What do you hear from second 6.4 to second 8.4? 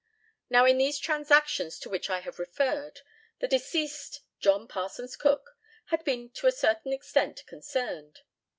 a certain extent concerned.